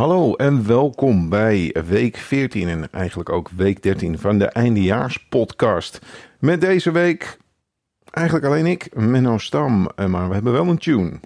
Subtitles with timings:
[0.00, 5.98] Hallo en welkom bij week 14 en eigenlijk ook week 13 van de Eindejaarspodcast.
[6.38, 7.38] Met deze week
[8.10, 11.20] eigenlijk alleen ik, Menno Stam, eh, maar we hebben wel een tune.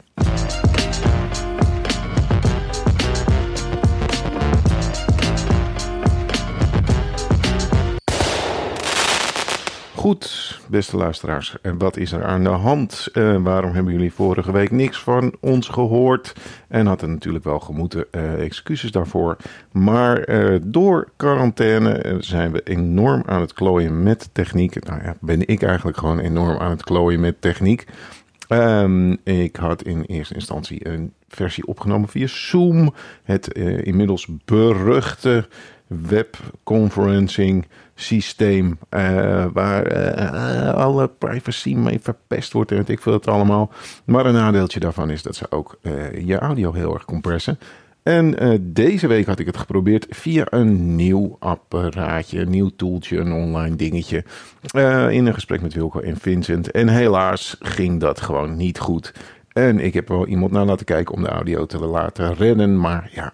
[10.05, 13.09] Goed, beste luisteraars, en wat is er aan de hand?
[13.13, 16.33] Uh, waarom hebben jullie vorige week niks van ons gehoord?
[16.69, 19.37] En hadden natuurlijk wel gemoeten, uh, excuses daarvoor.
[19.73, 24.85] Maar uh, door quarantaine zijn we enorm aan het klooien met techniek.
[24.85, 27.87] Nou ja, ben ik eigenlijk gewoon enorm aan het klooien met techniek.
[28.49, 32.95] Um, ik had in eerste instantie een versie opgenomen via Zoom.
[33.23, 33.49] Het
[33.83, 35.49] inmiddels beruchte
[36.03, 43.73] webconferencing systeem uh, waar uh, alle privacy mee verpest wordt en ik wil het allemaal.
[44.05, 47.59] Maar een nadeeltje daarvan is dat ze ook uh, je audio heel erg compressen.
[48.03, 53.33] En deze week had ik het geprobeerd via een nieuw apparaatje, een nieuw toeltje, een
[53.33, 54.25] online dingetje.
[55.11, 56.71] in een gesprek met Wilco en Vincent.
[56.71, 59.13] En helaas ging dat gewoon niet goed.
[59.55, 62.81] En ik heb wel iemand naar laten kijken om de audio te laten redden.
[62.81, 63.33] Maar ja,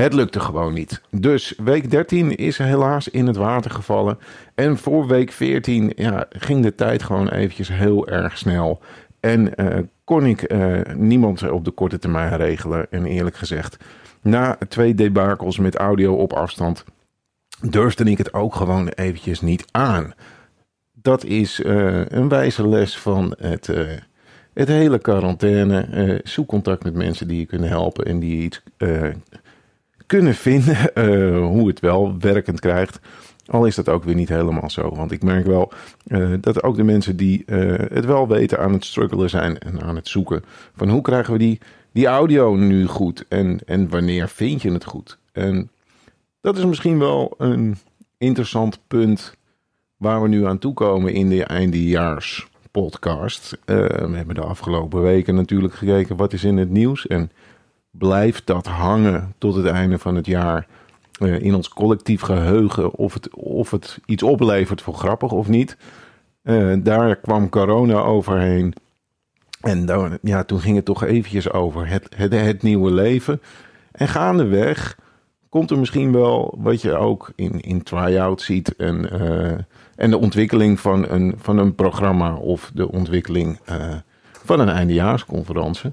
[0.00, 1.00] het lukte gewoon niet.
[1.10, 4.18] Dus week 13 is helaas in het water gevallen.
[4.54, 8.80] En voor week 14 ja, ging de tijd gewoon eventjes heel erg snel.
[9.20, 12.86] En uh, kon ik uh, niemand op de korte termijn regelen.
[12.90, 13.76] En eerlijk gezegd,
[14.22, 16.84] na twee debakels met audio op afstand,
[17.60, 20.12] durfde ik het ook gewoon eventjes niet aan.
[20.92, 23.66] Dat is uh, een wijze les van het,
[24.54, 26.20] het hele quarantaine.
[26.24, 28.62] zoek contact met mensen die je kunnen helpen en die iets
[30.10, 33.00] kunnen vinden uh, hoe het wel werkend krijgt.
[33.46, 34.94] Al is dat ook weer niet helemaal zo.
[34.94, 35.72] Want ik merk wel
[36.06, 39.82] uh, dat ook de mensen die uh, het wel weten aan het struggelen zijn en
[39.82, 40.44] aan het zoeken.
[40.76, 41.58] Van hoe krijgen we die,
[41.92, 45.18] die audio nu goed en, en wanneer vind je het goed?
[45.32, 45.70] En
[46.40, 47.76] dat is misschien wel een
[48.18, 49.34] interessant punt
[49.96, 53.58] waar we nu aan toekomen in de eindejaars podcast.
[53.64, 57.30] we hebben de afgelopen weken natuurlijk gekeken wat is in het nieuws en
[57.90, 60.66] blijft dat hangen tot het einde van het jaar
[61.20, 65.76] uh, in ons collectief geheugen of het, of het iets oplevert voor grappig of niet.
[66.42, 68.74] Uh, daar kwam corona overheen.
[69.60, 73.40] En dan, ja, toen ging het toch eventjes over het, het, het nieuwe leven.
[73.92, 74.98] En gaandeweg
[75.48, 78.76] komt er misschien wel wat je ook in, in try-out ziet.
[78.76, 79.58] En, uh,
[79.96, 83.58] en de ontwikkeling van een, van een programma of de ontwikkeling
[84.44, 85.92] van een eindejaarsconferentie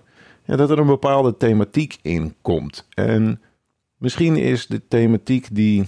[0.55, 2.87] dat er een bepaalde thematiek in komt.
[2.93, 3.41] En
[3.97, 5.87] misschien is de thematiek die,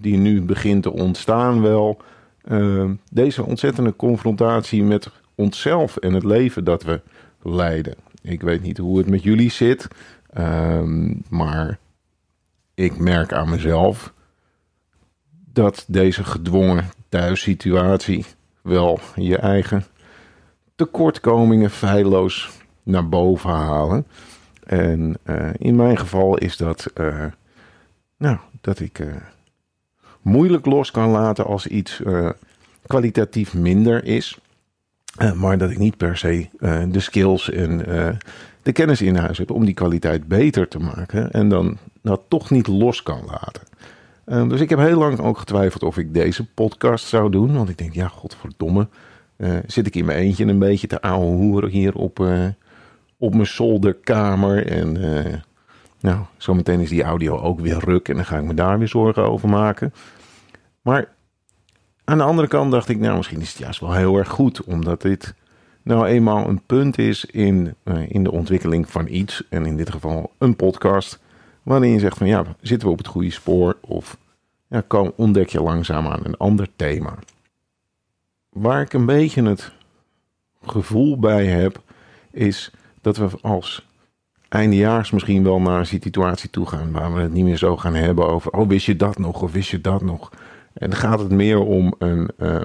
[0.00, 2.00] die nu begint te ontstaan wel
[2.44, 7.00] uh, deze ontzettende confrontatie met onszelf en het leven dat we
[7.42, 7.94] leiden.
[8.22, 9.88] Ik weet niet hoe het met jullie zit,
[10.38, 10.82] uh,
[11.28, 11.78] maar
[12.74, 14.12] ik merk aan mezelf
[15.52, 18.24] dat deze gedwongen thuissituatie
[18.62, 19.84] wel je eigen
[20.74, 22.57] tekortkomingen feilloos
[22.88, 24.06] naar boven halen.
[24.68, 27.24] En uh, in mijn geval is dat, uh,
[28.16, 29.06] nou, dat ik uh,
[30.22, 32.02] moeilijk los kan laten als iets
[32.86, 34.38] kwalitatief minder is.
[35.34, 36.48] maar dat ik niet per se
[36.88, 37.78] de skills en
[38.62, 41.30] de kennis in huis heb om die kwaliteit beter te maken.
[41.30, 44.48] En dan dat toch niet los kan laten.
[44.48, 47.54] dus ik heb heel lang ook getwijfeld of ik deze podcast zou doen.
[47.54, 48.88] Want ik denk, ja, godverdomme.
[49.66, 52.18] zit ik in mijn eentje een beetje te ouwe hoeren hier op,
[53.18, 54.66] op mijn zolderkamer.
[54.66, 55.34] En uh,
[56.00, 58.88] nou, zometeen is die audio ook weer ruk en dan ga ik me daar weer
[58.88, 59.92] zorgen over maken.
[60.82, 61.08] Maar
[62.04, 64.64] aan de andere kant dacht ik, nou, misschien is het juist wel heel erg goed,
[64.64, 65.34] omdat dit
[65.82, 69.42] nou eenmaal een punt is in, uh, in de ontwikkeling van iets.
[69.48, 71.20] En in dit geval een podcast.
[71.62, 73.76] Waarin je zegt van ja, zitten we op het goede spoor?
[73.80, 74.16] Of
[74.68, 77.14] ja, kom, ontdek je langzaam aan een ander thema.
[78.48, 79.72] Waar ik een beetje het
[80.62, 81.82] gevoel bij heb,
[82.30, 82.72] is
[83.14, 83.86] dat we als
[84.48, 87.94] eindejaars misschien wel naar een situatie toe gaan waar we het niet meer zo gaan
[87.94, 90.30] hebben over, oh wist je dat nog of wist je dat nog.
[90.72, 92.60] En dan gaat het meer om een, uh,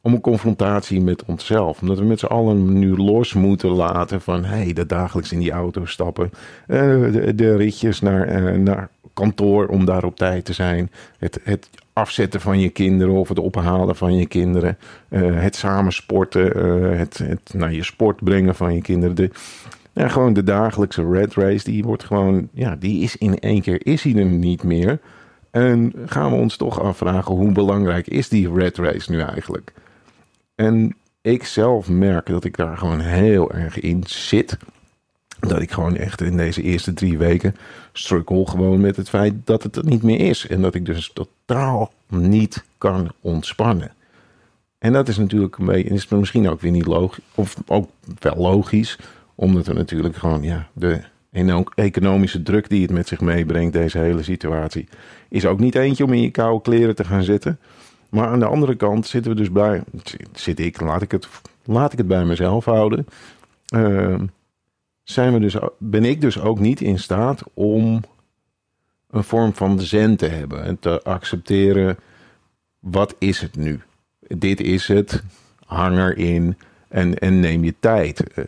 [0.00, 1.80] om een confrontatie met onszelf.
[1.80, 5.50] Omdat we met z'n allen nu los moeten laten van, hey, dat dagelijks in die
[5.50, 6.30] auto stappen,
[6.66, 6.76] uh,
[7.12, 11.68] de, de, ritjes naar, uh, naar kantoor om daar op tijd te zijn, het, het
[11.92, 14.78] afzetten van je kinderen of het ophalen van je kinderen.
[15.08, 19.16] Uh, het samen sporten, uh, het, het naar je sport brengen van je kinderen.
[19.16, 19.30] De,
[19.92, 23.86] ja, gewoon de dagelijkse red race, die wordt gewoon, ja, die is in één keer,
[23.86, 24.98] is hij er niet meer.
[25.50, 29.72] En gaan we ons toch afvragen, hoe belangrijk is die red race nu eigenlijk?
[30.54, 34.56] En ik zelf merk dat ik daar gewoon heel erg in zit.
[35.40, 37.56] Dat ik gewoon echt in deze eerste drie weken
[37.92, 40.46] struggle gewoon met het feit dat het er niet meer is.
[40.46, 43.92] En dat ik dus totaal niet kan ontspannen.
[44.78, 48.36] En dat is natuurlijk een beetje, is misschien ook weer niet logisch, of ook wel
[48.36, 48.98] logisch,
[49.34, 51.00] omdat we natuurlijk gewoon, ja, de
[51.74, 54.88] economische druk die het met zich meebrengt, deze hele situatie,
[55.28, 57.58] is ook niet eentje om in je koude kleren te gaan zitten.
[58.08, 59.82] Maar aan de andere kant zitten we dus bij,
[60.32, 61.28] zit ik, laat ik het,
[61.64, 63.06] laat ik het bij mezelf houden.
[63.74, 64.14] Uh,
[65.10, 68.00] zijn we dus, ben ik dus ook niet in staat om
[69.10, 71.98] een vorm van zen te hebben en te accepteren.
[72.78, 73.80] Wat is het nu?
[74.20, 75.22] Dit is het.
[75.64, 76.56] Hang erin
[76.88, 78.24] en, en neem je tijd.
[78.34, 78.44] Uh,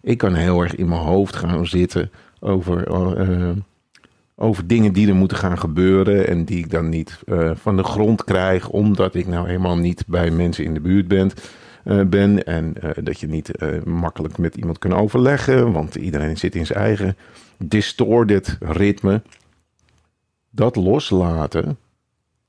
[0.00, 2.10] ik kan heel erg in mijn hoofd gaan zitten
[2.40, 2.88] over,
[3.20, 3.50] uh,
[4.34, 6.28] over dingen die er moeten gaan gebeuren.
[6.28, 7.18] En die ik dan niet
[7.54, 11.30] van de grond krijg, omdat ik nou helemaal niet bij mensen in de buurt ben.
[11.88, 13.50] Uh, ben en dat je niet
[13.84, 17.16] makkelijk met iemand kan overleggen, want iedereen zit in zijn eigen
[17.56, 19.22] distorted ritme.
[20.50, 21.78] Dat loslaten,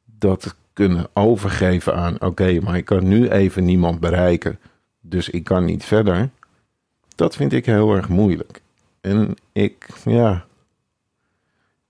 [0.06, 4.60] dat kunnen overgeven aan: oké, maar ik kan nu even niemand bereiken,
[5.02, 6.30] dus ik kan niet verder
[7.20, 8.62] dat vind ik heel erg moeilijk.
[9.02, 10.46] En ik, ja,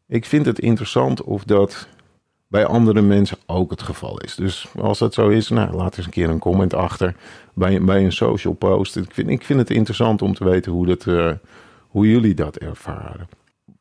[0.05, 1.87] ik vind het interessant of dat
[2.49, 4.35] bij andere mensen ook het geval is.
[4.35, 7.15] Dus als dat zo is, nou, laat eens een keer een comment achter
[7.53, 8.95] bij, bij een social post.
[8.95, 11.31] Ik vind, ik vind het interessant om te weten hoe, dat, uh,
[11.87, 13.27] hoe jullie dat ervaren.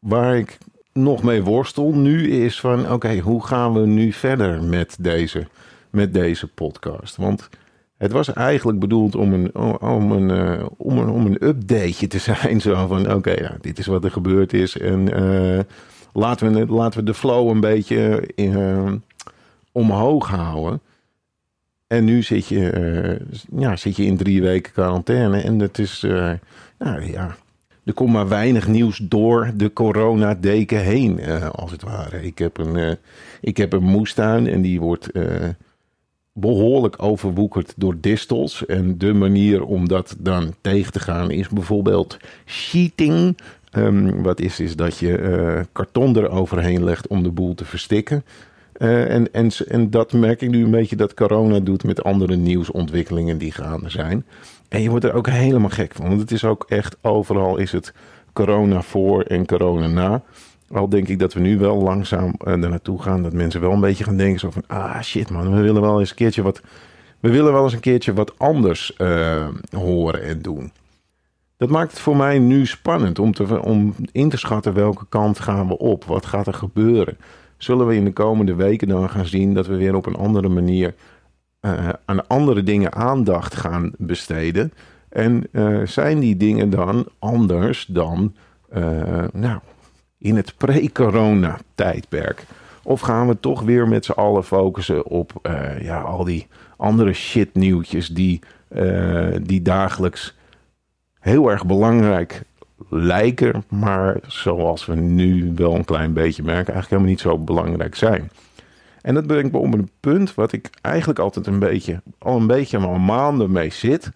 [0.00, 0.58] Waar ik
[0.92, 5.46] nog mee worstel nu is van, oké, hoe gaan we nu verder met deze,
[5.90, 7.16] met deze podcast?
[7.16, 7.48] Want
[7.96, 12.18] het was eigenlijk bedoeld om een, om een, uh, om een, om een updateje te
[12.34, 12.60] zijn.
[12.60, 14.78] Zo van, oké, nou, dit is wat er gebeurd is.
[14.78, 15.60] En uh,
[16.12, 18.92] laten, we, laten we de flow een beetje in, uh,
[19.72, 20.80] omhoog houden.
[21.86, 23.20] En nu zit je,
[23.56, 25.40] ja, zit je in drie weken quarantaine.
[25.40, 26.00] En dat is,
[26.78, 27.36] ja,
[27.84, 32.22] er komt maar weinig nieuws door de coronadeken heen, als het ware.
[32.22, 32.96] Ik heb een,
[33.40, 35.10] ik heb een moestuin en die wordt
[36.40, 38.66] behoorlijk overwoekerd door distels.
[38.66, 42.16] En de manier om dat dan tegen te gaan is bijvoorbeeld
[42.46, 43.38] sheeting.
[43.76, 48.24] Um, wat is, is dat je uh, karton eroverheen legt om de boel te verstikken.
[48.78, 52.36] Uh, en, en, en dat merk ik nu een beetje dat corona doet met andere
[52.36, 54.24] nieuwsontwikkelingen die gaande zijn.
[54.68, 56.08] En je wordt er ook helemaal gek van.
[56.08, 57.92] Want het is ook echt overal is het
[58.32, 60.22] corona voor en corona na.
[60.72, 63.22] Al denk ik dat we nu wel langzaam uh, er naartoe gaan.
[63.22, 64.62] Dat mensen wel een beetje gaan denken zo van...
[64.66, 66.60] Ah shit man, we willen wel eens een keertje wat...
[67.20, 68.96] We willen wel eens een keertje wat anders
[69.70, 70.72] horen en doen.
[71.58, 75.40] Dat maakt het voor mij nu spannend om, te, om in te schatten welke kant
[75.40, 76.04] gaan we op.
[76.04, 77.16] Wat gaat er gebeuren?
[77.56, 80.48] Zullen we in de komende weken dan gaan zien dat we weer op een andere
[80.48, 80.94] manier...
[81.60, 84.72] Uh, aan andere dingen aandacht gaan besteden?
[85.08, 85.48] En
[85.84, 88.34] zijn die dingen dan anders dan...
[89.32, 89.58] nou,
[90.18, 92.44] in het pre-corona tijdperk?
[92.82, 95.32] Of gaan we toch weer met z'n allen focussen op
[95.80, 96.46] ja, al die
[96.76, 98.40] andere shitnieuwtjes die,
[99.42, 100.37] die dagelijks
[101.28, 102.42] heel erg belangrijk
[102.88, 107.94] lijken, maar zoals we nu wel een klein beetje merken, eigenlijk helemaal niet zo belangrijk
[107.94, 108.30] zijn.
[109.02, 112.46] En dat brengt me op een punt wat ik eigenlijk altijd een beetje, al een
[112.46, 114.12] beetje al maanden mee zit,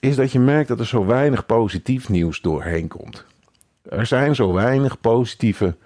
[0.00, 3.24] is dat je merkt dat er zo weinig positief nieuws doorheen komt.
[3.82, 5.76] Er zijn zo weinig positieve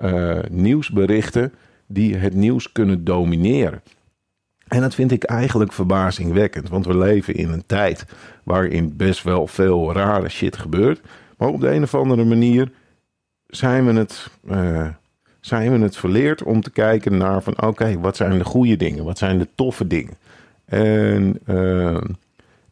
[0.00, 1.52] uh, nieuwsberichten
[1.86, 3.82] die het nieuws kunnen domineren.
[4.66, 8.06] En dat vind ik eigenlijk verbazingwekkend, want we leven in een tijd
[8.42, 11.00] waarin best wel veel rare shit gebeurt.
[11.36, 12.70] Maar op de een of andere manier
[13.46, 14.88] zijn we het, uh,
[15.40, 19.04] zijn we het verleerd om te kijken naar van oké, wat zijn de goede dingen,
[19.04, 20.14] wat zijn de toffe dingen.
[20.64, 22.00] En, uh,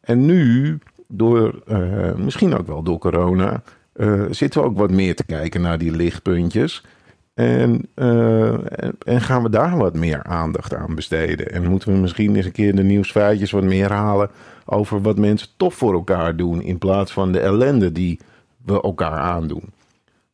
[0.00, 1.62] en nu, door,
[2.16, 3.62] misschien ook wel door corona,
[4.30, 6.84] zitten we ook wat meer te kijken naar die lichtpuntjes.
[7.34, 8.52] En, uh,
[9.06, 11.52] en, gaan we daar wat meer aandacht aan besteden?
[11.52, 14.30] En moeten we misschien eens een keer de nieuwsfeitjes wat meer halen
[14.64, 18.20] over wat mensen tof voor elkaar doen, in plaats van de ellende die
[18.64, 19.72] we elkaar aandoen.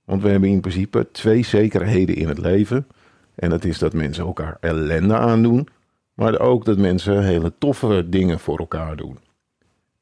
[0.05, 2.87] Want we hebben in principe twee zekerheden in het leven.
[3.35, 5.69] En dat is dat mensen elkaar ellende aandoen,
[6.15, 9.19] maar ook dat mensen hele toffe dingen voor elkaar doen.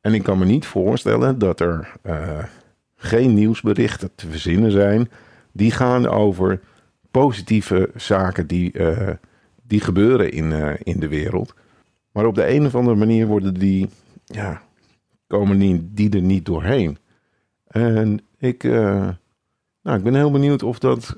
[0.01, 2.45] En ik kan me niet voorstellen dat er uh,
[2.97, 5.11] geen nieuwsberichten te verzinnen zijn.
[5.53, 6.61] Die gaan over
[7.19, 9.11] positieve zaken die, uh,
[9.63, 11.55] die gebeuren in, uh, in de wereld.
[12.13, 13.89] Maar op de een of andere manier worden die,
[14.25, 14.63] ja,
[15.27, 16.99] komen die, die er niet doorheen.
[17.67, 19.09] En ik, uh,
[19.83, 21.17] nou, ik ben heel benieuwd of dat,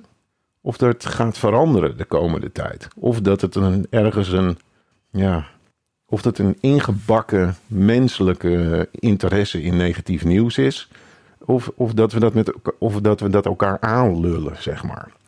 [0.61, 2.89] of dat gaat veranderen de komende tijd.
[2.97, 4.59] Of dat het een, ergens een,
[5.11, 5.47] ja,
[6.07, 10.89] of dat een ingebakken menselijke interesse in negatief nieuws is
[11.39, 15.19] of, of, dat we dat met, of dat we dat elkaar aanlullen, zeg maar.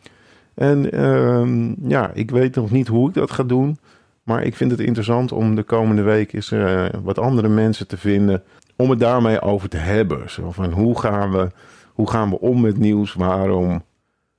[0.55, 3.77] En ehm, ja, ik weet nog niet hoe ik dat ga doen.
[4.23, 7.97] Maar ik vind het interessant om de komende week eens uh, wat andere mensen te
[7.97, 8.43] vinden.
[8.75, 10.29] Om het daarmee over te hebben.
[10.29, 11.47] Zo van hoe gaan we,
[11.93, 13.13] hoe gaan we om met nieuws?
[13.13, 13.83] Waarom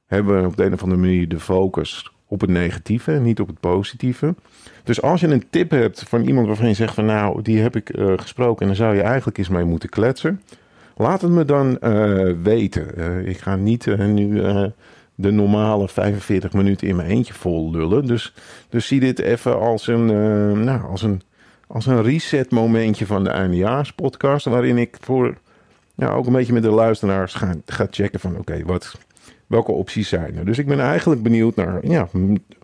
[0.07, 3.41] hebben we op de een of andere manier de focus op het negatieve en niet
[3.41, 4.35] op het positieve?
[4.85, 7.77] Dus als je een tip hebt van iemand waarvan je zegt van nou, die heb
[7.77, 10.41] ik uh, gesproken en daar zou je eigenlijk eens mee moeten kletsen.
[10.97, 13.27] Laat het me dan uh, weten.
[13.27, 14.43] ik ga niet nu
[15.15, 18.07] de normale 45 minuten in mijn eentje vol lullen.
[18.07, 18.35] Dus,
[18.69, 21.23] dus zie dit even als een, uh, nou, als een,
[21.67, 24.47] als een reset momentje van de eindejaarspodcast.
[24.47, 25.35] Waarin ik voor
[25.95, 28.99] ja, ook een beetje met de luisteraars ga, ga checken van oké, wat
[29.47, 30.45] welke opties zijn er.
[30.45, 32.09] Dus ik ben eigenlijk benieuwd naar ja,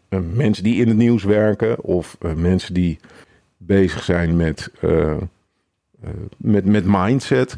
[0.08, 1.80] eh, mensen die in het nieuws werken.
[1.82, 2.98] Of uh, mensen die
[3.56, 4.70] bezig zijn met,
[6.36, 7.56] met, met mindset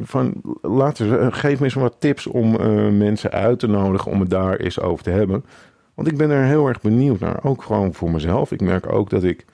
[0.00, 4.20] van laten eh, geef me eens wat tips om uh, mensen uit te nodigen om
[4.20, 5.44] het daar eens over te hebben.
[5.94, 8.52] Want ik ben er heel erg benieuwd naar, ook gewoon voor mezelf.
[8.52, 9.44] Ik merk ook dat ik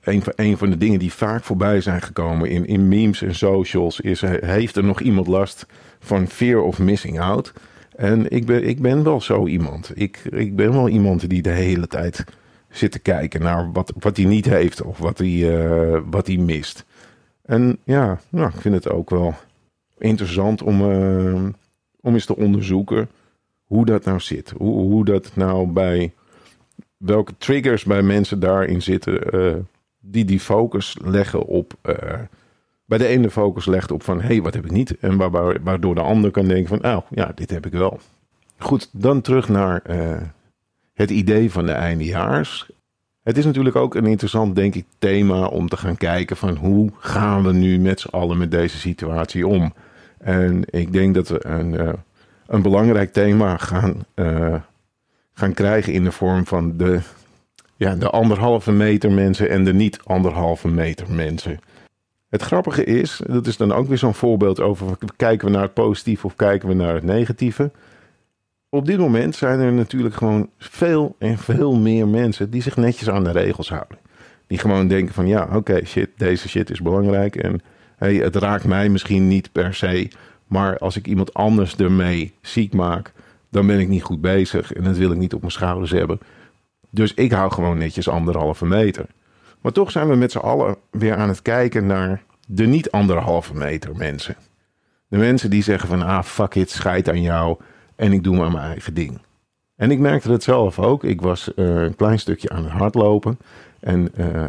[0.00, 3.34] een van, een van de dingen die vaak voorbij zijn gekomen in, in memes en
[3.34, 5.66] socials is: heeft er nog iemand last
[5.98, 7.52] van fear of missing out?
[7.96, 9.90] En ik ben, ik ben wel zo iemand.
[9.94, 12.24] Ik, ik ben wel iemand die de hele tijd
[12.70, 16.36] zit te kijken naar wat, wat hij niet heeft of wat hij, uh, wat hij
[16.36, 16.84] mist.
[17.44, 19.34] En ja, nou, ik vind het ook wel
[19.98, 21.44] interessant om, uh,
[22.00, 23.08] om eens te onderzoeken
[23.64, 24.50] hoe dat nou zit.
[24.56, 26.12] Hoe, hoe dat nou bij
[26.96, 29.54] welke triggers bij mensen daarin zitten uh,
[30.00, 31.74] die die focus leggen op.
[31.82, 31.96] Uh,
[32.84, 34.98] bij de ene focus legt op van hé, hey, wat heb ik niet?
[34.98, 35.16] En
[35.62, 37.98] waardoor de ander kan denken van oh ja, dit heb ik wel.
[38.58, 39.82] Goed, dan terug naar
[40.92, 42.70] het idee van de eindejaars.
[43.24, 46.90] Het is natuurlijk ook een interessant, denk ik, thema om te gaan kijken van hoe
[46.98, 49.72] gaan we nu met z'n allen met deze situatie om.
[50.18, 51.92] En ik denk dat we een, uh,
[52.46, 54.54] een belangrijk thema gaan, uh,
[55.32, 57.00] gaan krijgen in de vorm van de,
[57.76, 61.58] ja, de anderhalve meter mensen en de niet anderhalve meter mensen.
[62.28, 65.74] Het grappige is, dat is dan ook weer zo'n voorbeeld over kijken we naar het
[65.74, 67.70] positieve of kijken we naar het negatieve
[68.74, 73.10] op dit moment zijn er natuurlijk gewoon veel en veel meer mensen die zich netjes
[73.10, 73.98] aan de regels houden.
[74.46, 77.36] Die gewoon denken van ja, oké, shit, deze shit is belangrijk.
[77.36, 77.60] En
[77.96, 80.10] hey, het raakt mij misschien niet per se.
[80.46, 83.12] Maar als ik iemand anders ermee ziek maak,
[83.50, 84.72] dan ben ik niet goed bezig.
[84.72, 86.18] En dat wil ik niet op mijn schouders hebben.
[86.90, 89.06] Dus ik hou gewoon netjes anderhalve meter.
[89.60, 93.54] Maar toch zijn we met z'n allen weer aan het kijken naar de niet anderhalve
[93.54, 94.36] meter mensen.
[95.08, 97.56] De mensen die zeggen van ah, fuck it, scheid aan jou.
[97.96, 99.18] En ik doe maar mijn eigen ding.
[99.76, 101.04] En ik merkte het zelf ook.
[101.04, 103.38] Ik was uh, een klein stukje aan het hardlopen.
[103.80, 104.46] En uh,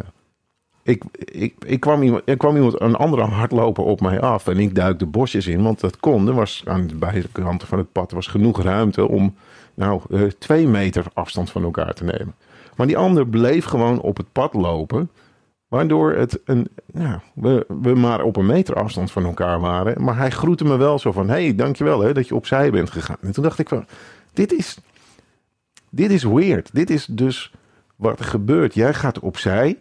[0.82, 4.48] ik, ik, ik kwam iemand, er kwam iemand, een andere hardloper op mij af.
[4.48, 6.28] En ik duik de bosjes in, want dat kon.
[6.28, 9.34] Er was aan de beide kanten van het pad was genoeg ruimte om
[9.74, 12.34] nou, uh, twee meter afstand van elkaar te nemen.
[12.76, 15.10] Maar die ander bleef gewoon op het pad lopen.
[15.68, 20.04] Waardoor het een, nou, we, we maar op een meter afstand van elkaar waren.
[20.04, 23.16] Maar hij groette me wel zo van: hey, dankjewel hè, dat je opzij bent gegaan.
[23.20, 23.86] En toen dacht ik van:
[24.32, 24.78] dit is,
[25.90, 26.70] dit is weird.
[26.72, 27.52] Dit is dus
[27.96, 28.74] wat er gebeurt.
[28.74, 29.78] Jij gaat opzij.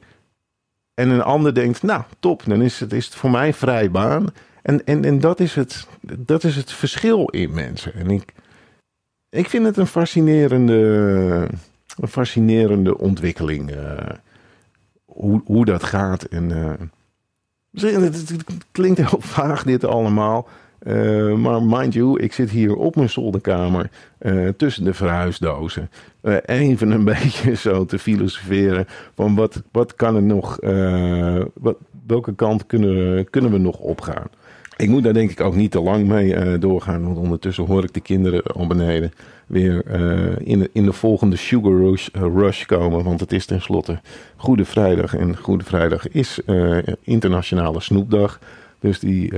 [0.94, 4.26] En een ander denkt: nou, top, dan is het, is voor mij vrij baan.
[4.62, 7.94] En, en, en dat, is het, dat is het verschil in mensen.
[7.94, 8.34] En ik,
[9.30, 10.74] ik vind het een fascinerende,
[11.98, 13.72] een fascinerende ontwikkeling.
[13.76, 13.98] Uh,
[15.16, 16.24] hoe, dat gaat.
[16.24, 16.72] En, uh,
[17.92, 18.36] het,
[18.72, 20.48] klinkt heel vaag dit allemaal.
[20.88, 23.90] Uh, maar mind you, ik zit hier op mijn zolderkamer
[24.22, 25.90] uh, tussen de verhuisdozen.
[26.46, 30.58] Even een beetje zo te filosoferen van wat, wat kan er nog,
[31.54, 34.28] wat, welke kant kunnen, kunnen we nog opgaan.
[34.78, 37.94] Ik moet daar denk ik ook niet te lang mee doorgaan, want ondertussen hoor ik
[37.94, 39.12] de kinderen al beneden
[39.46, 43.04] weer uh, in, de, in de volgende Sugar Rush, uh, rush, komen.
[43.04, 44.00] Want het is tenslotte
[44.36, 45.16] Goede Vrijdag.
[45.16, 48.40] En Goede Vrijdag is uh, internationale snoepdag.
[48.80, 49.34] Dus die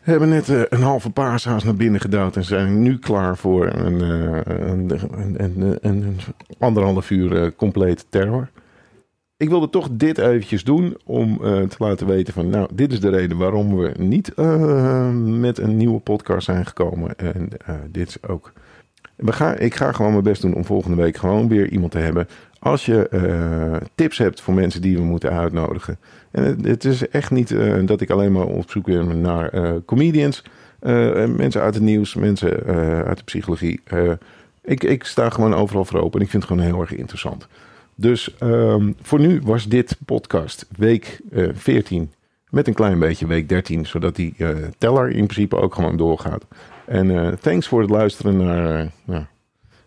[0.00, 2.36] hebben net een halve paashaas naar binnen gedouwd.
[2.36, 4.00] En zijn nu klaar voor een,
[5.42, 6.18] een, een,
[6.58, 8.48] anderhalf uur complete terror.
[9.36, 12.48] Ik wilde toch dit eventjes doen om te laten weten van...
[12.48, 14.36] nou, dit is de reden waarom we niet
[15.40, 17.16] met een nieuwe podcast zijn gekomen.
[17.16, 17.48] En
[17.90, 18.52] dit is ook
[19.22, 21.98] we gaan, ik ga gewoon mijn best doen om volgende week gewoon weer iemand te
[21.98, 22.28] hebben.
[22.58, 25.98] Als je uh, tips hebt voor mensen die we moeten uitnodigen.
[26.30, 29.72] En het, is echt niet uh, dat ik alleen maar op zoek ben naar uh,
[29.86, 30.44] comedians.
[31.36, 32.64] mensen uit het nieuws, mensen
[33.06, 33.80] uit de psychologie.
[34.62, 37.46] ik, ik sta gewoon overal voor open en ik vind het gewoon heel erg interessant.
[37.94, 41.20] Dus um, voor nu was dit podcast week
[41.52, 42.10] 14
[42.52, 46.46] Met een klein beetje week 13, zodat die uh, teller in principe ook gewoon doorgaat.
[46.86, 49.16] En uh, thanks voor het luisteren naar uh,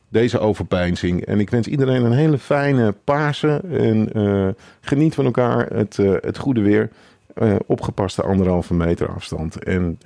[0.10, 1.26] deze overpeinzing.
[1.26, 3.72] En ik wens iedereen een hele fijne Pasen.
[3.72, 6.90] En geniet van elkaar het, het goede weer.
[7.66, 9.64] opgepaste anderhalve meter afstand.
[9.64, 9.98] En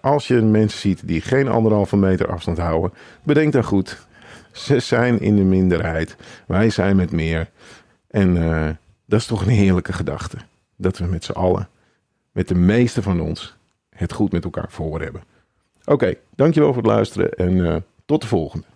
[0.00, 2.92] als je mensen ziet die geen anderhalve meter afstand houden,
[3.22, 4.06] bedenk dan goed.
[4.52, 6.16] Ze zijn in de minderheid.
[6.46, 7.50] Wij zijn met meer.
[8.10, 8.34] En
[9.06, 10.36] dat is toch een heerlijke gedachte.
[10.76, 11.68] Dat we met z'n allen
[12.34, 13.56] met de meeste van ons
[13.88, 15.22] het goed met elkaar voor hebben.
[15.84, 18.66] Oké, dankjewel voor het luisteren en uh, tot de volgende.